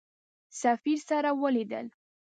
سفیر 0.61 0.99
سره 1.09 1.31
ولیدل. 1.41 1.87